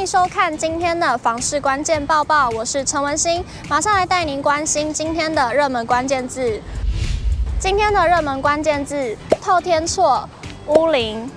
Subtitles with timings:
[0.00, 6.58] 欢迎收看今天的房市关键报报，我是陈文心，马上来带您关心今天的热门关键字。
[7.58, 10.26] 今天的热门关键字：透天厝、
[10.68, 11.30] 乌林。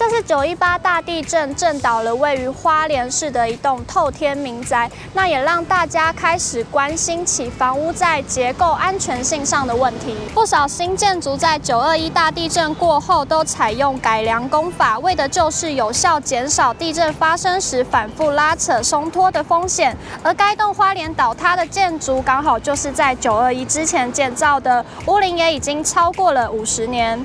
[0.00, 10.16] 这是九一八大地震震倒了位于花莲市的一栋透天民宅，那也让大家开始关心起房屋在结构安全性上的问题。
[10.32, 19.94] 不少新建筑在九二一大地震过后都采用改良工法，为的就是有效减少地震发生时反复拉扯松脱的风险。
[20.22, 27.22] 而该栋花莲倒塌的建筑刚好就是在九二一之前建造的，屋龄也已经超过了五十年。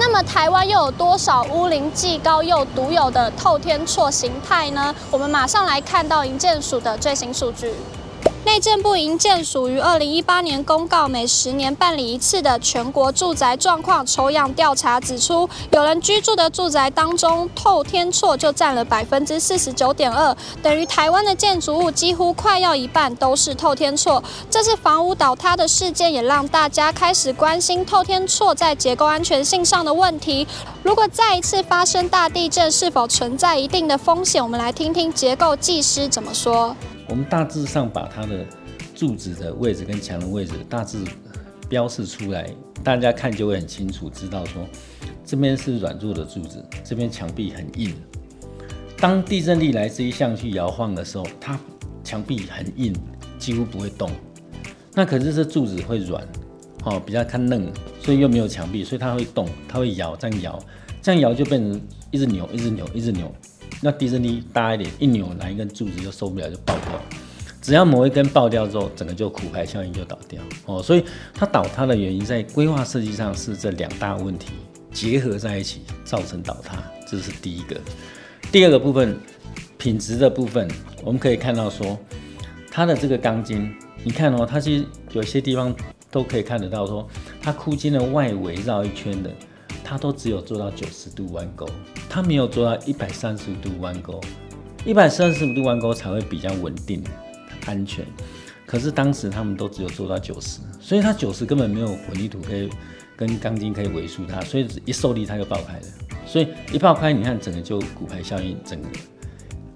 [0.00, 4.94] 那么台湾又有多少乌灵既高又独有的透天错形态呢？
[5.10, 7.74] 我们马上来看到营建署的最新数据。
[8.42, 24.22] 内政部营建署于二零一八年公告，每十年办理一次的全国住宅状况抽样调查，指出有人居住的住宅当中，透天厝就占了百分之四十九点二，等于台湾的建筑物几乎快要一半都是透天厝。
[24.50, 30.46] 这次房屋倒塌的事件，也让大家开始关心透天厝在结构安全性上的问题。
[30.82, 34.42] 如果再一次发生大地震，是否存在一定的风险？
[34.42, 36.74] 我们来听听结构技师怎么说。
[37.10, 38.46] 我们大致上把它的
[38.94, 40.96] 柱子的位置跟墙的位置大致
[41.68, 42.48] 标示出来，
[42.84, 44.64] 大家看就会很清楚，知道说
[45.24, 47.92] 这边是软弱的柱子，这边墙壁很硬。
[48.96, 51.58] 当地震力来自于向去摇晃的时候，它
[52.04, 52.94] 墙壁很硬，
[53.40, 54.08] 几乎不会动。
[54.94, 56.22] 那可是这柱子会软，
[56.84, 60.58] 哦，比较看嫩，所以又没有墙壁，所以它会动，它会摇，这样摇，
[61.02, 61.80] 这样摇就变成
[62.12, 63.32] 一直扭，一直扭，一直扭。
[63.80, 67.00] 那地震力大一点，一扭哪一根柱子就受不了，就爆掉。
[67.62, 70.82] 只要某一根爆掉之后，整个就苦牌效应就倒掉哦。
[70.82, 71.04] 所以
[71.34, 74.52] 它倒塌的原因在规划设计上是这两大问题
[74.92, 77.80] 结合在一起造成倒塌，这是第一个。
[78.50, 79.16] 第二个部分，
[79.78, 80.68] 品质的部分，
[81.04, 81.98] 我们可以看到说
[82.70, 85.74] 它的这个钢筋，你看哦，它其实有些地方
[86.10, 87.06] 都可以看得到说
[87.40, 89.30] 它箍筋的外围绕一圈的。
[89.82, 91.68] 它都只有做到九十度弯钩，
[92.10, 94.20] 它没有做到一百三十度弯钩，
[94.84, 97.00] 一百三十五度弯钩才会比较稳定、
[97.66, 98.04] 安全。
[98.66, 102.68] 可是当时他们都只有做到九十，所以它九十根本没有混凝土可以
[103.16, 105.86] 跟钢筋可以围束它，所以一受力它就爆开了。
[106.26, 108.88] 所以一爆开，你看整个就骨牌效应，整个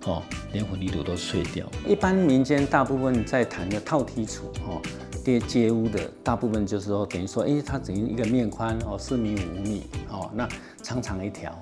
[0.06, 1.65] 哦，连混凝土都碎掉。
[1.87, 4.83] 一般民间大部分在谈的套梯厝哦。
[5.25, 10.47] 叠街屋的大部分就是说，等于说，哎、它等于一个面宽哦，四米五米哦，那
[10.83, 11.59] 长长一条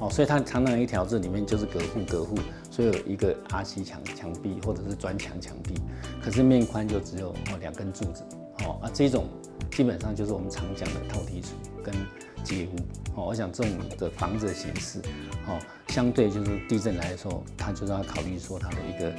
[0.00, 2.36] 哦，所以它长长一条，这里面就是隔户隔户，
[2.72, 5.74] 所以有一个阿西墙墙壁或者是砖墙墙壁，
[6.20, 8.24] 可是面宽就只有哦两根柱子
[8.64, 9.26] 哦，啊这种
[9.70, 11.50] 基本上就是我们常讲的套梯厝
[11.84, 11.94] 跟
[12.42, 14.98] 街屋哦，我想这种的房子的形式
[15.46, 15.58] 哦，
[15.88, 19.12] 相对就是地震来说，它就是要考虑说它的一个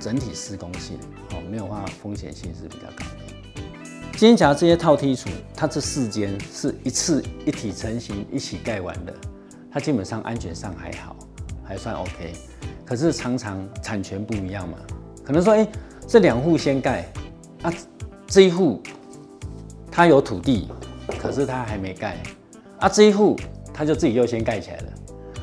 [0.00, 0.98] 整体施工性
[1.30, 3.06] 哦，没有话风险性是比较高
[4.16, 4.18] 的。
[4.18, 9.12] 今天讲这些套梯厝，它这四间是一次一体成型一起盖完的，
[9.70, 11.14] 它基本上安全上还好，
[11.62, 12.32] 还算 OK。
[12.84, 14.78] 可是常常产权不一样嘛，
[15.22, 15.68] 可能说，哎、
[16.06, 17.06] 这两户先盖，
[17.62, 17.72] 啊，
[18.26, 18.80] 这一户
[19.90, 20.68] 他有土地，
[21.18, 22.16] 可是他还没盖，
[22.78, 23.36] 啊，这一户
[23.74, 24.84] 他就自己又先盖起来了。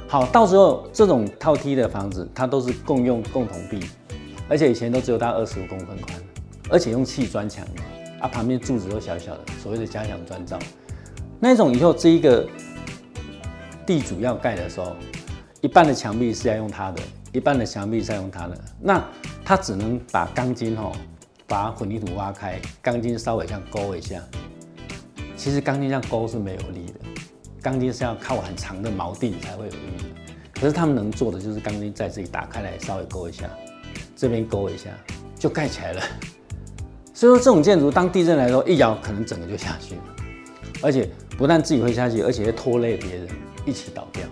[0.08, 3.80] 好，到时候这种套梯的房子，它都是共用共同壁，
[4.50, 6.18] 而且以前都只有大二十五公分宽，
[6.70, 7.66] 而且用砌砖墙。
[8.24, 10.58] 啊，旁边柱子都小小的，所谓的加强砖造，
[11.42, 12.48] 那种以后这一个
[13.86, 14.96] 地主要盖的时候，
[15.60, 17.02] 一半的墙壁是要用它的，
[17.34, 19.06] 一半的墙壁是要用它的，那
[19.44, 20.94] 他只能把钢筋吼，
[21.46, 24.24] 把混凝土挖开，钢筋稍微这样勾一下，
[25.36, 27.00] 其实钢筋这样勾是没有力的，
[27.62, 33.50] 钢筋是要靠很长的锚定才会有力的，可是他们能做的就是钢筋在这里打开来，稍微勾一下，
[34.16, 34.90] 这边勾一下
[35.38, 36.02] 就盖起来了。
[37.24, 40.02] 就是说，这种建筑当地震来的时候，一摇可能整个就下去了，
[40.82, 43.26] 而且不但自己会下去，而且会拖累别人
[43.66, 44.24] 一起倒掉。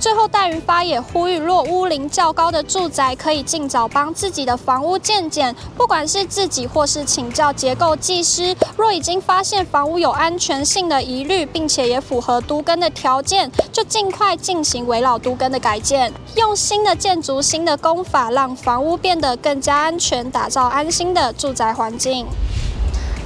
[0.00, 8.56] 最后，戴云发也呼吁，若屋龄较高的住宅，可以尽早帮自己的房屋建检，不管是自己或是请教结构技师。
[8.76, 22.24] 若已经发现房屋有安全性的疑虑，并且也符合都根的条件，就尽快进行围老都根的改建，用新的建筑、新的工法，让房屋变得更加安全，打造安心的住宅环境。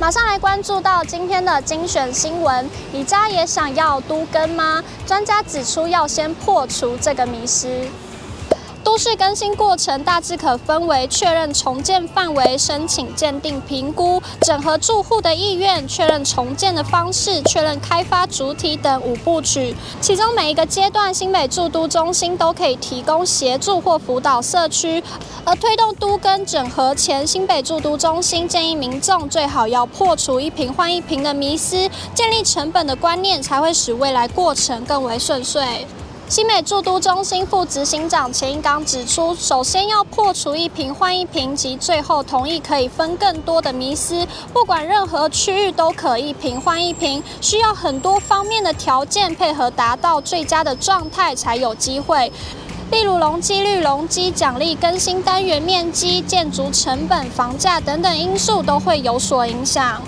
[0.03, 4.83] 马上来关注到今天的精选新闻，你家也想要都根吗？
[5.07, 7.69] 专家指出，要先破除这个迷思。
[8.85, 19.75] 都市更新过程大致可分为确认重建范围、申请鉴定评估、整合住户的意愿、确认重建的方式、确认开发主体等五部曲。
[20.01, 25.03] 其中每一个阶段，新北住都中心都可以提供协助或辅导社区。
[25.45, 35.87] 而推动都跟整合前，新北住都中心建议民众最好要破除一平换一平的迷思，建立成本的观念，才会使未来过程更为顺遂。
[36.29, 52.33] 新美住都中心副执行长钱一刚指出，首先要破除一平换一平及最后同意可以分更多的迷思，不管任何区域都可一平换一平，需要很多方面的条件配合，达到最佳的状态才有机会。
[52.91, 60.03] 例如容积率、容积奖励、更新单元面积、建筑成本、房价等等因素都会有所影响。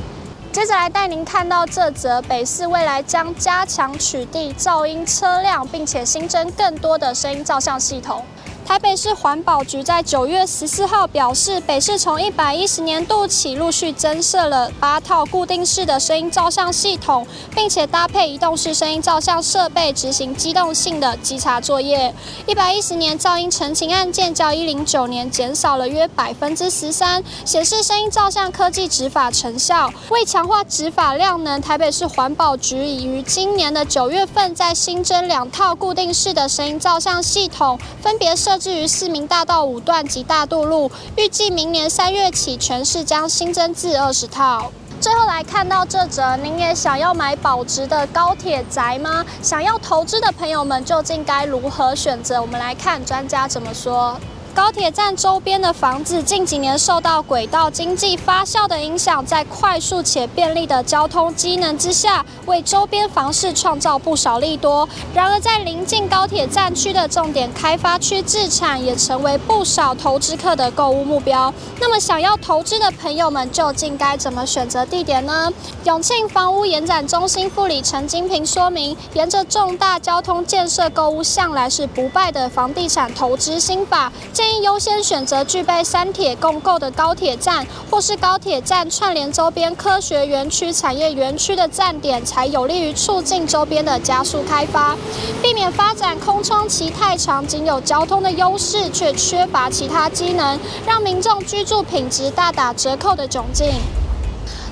[0.55, 8.25] 接着来带您看到这则北市未来将加强取缔噪音车辆，并且新增更多的声音照相系统。
[8.66, 22.12] 台北市环保局在九月十四号表示，北市从一百一十年度起陆续增设了八套固定式的声音照相系统，并且搭配移动式声音照相设备执行机动性的稽查作业。
[22.46, 29.93] 一百一十年噪音澄清案件较一零九年减少了约百分之十三，显示声音照相科技执法成效。
[30.08, 38.54] 为强化执法量能，台北市环保局已于今年的九月份再新增两套固定式的声音照相系统，分别设。
[38.55, 44.71] 设置于市民大道五段及大渡路，预计明年三月起，全市将新增至二十套。
[45.01, 49.27] 最后来看到这则，您也想要买保值的高铁宅吗？
[49.43, 52.41] 想要投资的朋友们究竟该如何选择？
[52.41, 54.17] 我们来看专家怎么说。
[54.55, 64.89] 高铁站周边的房子近几年受到轨道经济发酵的影响，在快速且便利的交通机能之下，为周边房市创造不少利多。
[65.12, 71.53] 然而，在临近高铁站区的重点开发区置产，也成为不少投资客的购物目标。
[71.81, 75.53] 那么，想要投资的朋友们究竟该怎么选择地点呢？
[75.83, 84.12] 永庆房屋延展中心副理陈金平说明，沿着重大交通建设购物向来是不败的房地产投资心法。
[84.52, 94.96] 议优先选择具备三铁共构的高铁站，或是高铁站串联周边科学园区、产业园区的站点，才有利于促进周边的加速开发，
[95.41, 103.73] 避免发展空窗期太长，仅有交通的优势却缺乏其他机能，让民众居住品质大打折扣的窘境。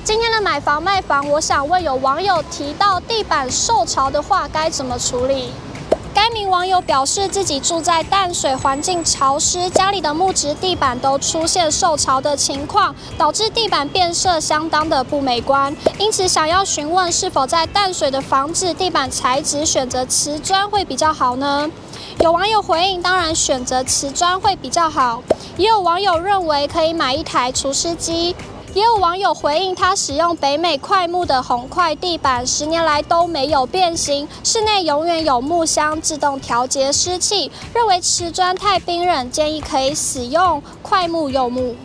[0.03, 5.51] 今天的买房卖房，我想问有网友提到地板受潮的话，该怎么处理？
[6.13, 15.75] 该名网友表示，自己住在淡水，环境潮湿，家里的木质地板都出现受潮的情况，导致地板变色，相当的不美观。
[15.97, 21.69] 因此，想要询问是否在淡水的房子地板材质选择瓷砖会比较好呢？
[22.19, 25.23] 有网友回应，当然选择瓷砖会比较好。
[25.57, 28.35] 也有网友认为可以买一台除湿机。
[28.73, 37.51] 也有网友回应，他使用北美桧木的红块地板，十年来都没有变形，室内永远有木箱自动调节湿气。
[37.71, 41.75] 认为瓷砖太冰冷，建议可以使用桧木柚木。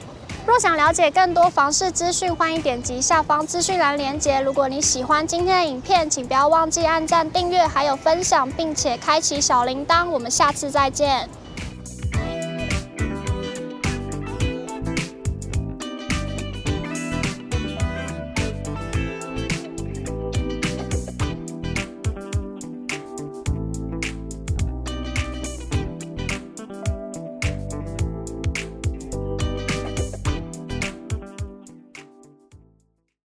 [0.47, 4.41] 若想了解更多房事资讯，欢迎点击下方资讯栏链接。
[4.41, 10.09] 如果你喜欢今天的影片，请不要忘记按赞、订阅，还有分享，并且开启小铃铛。
[10.09, 11.29] 我们下次再见。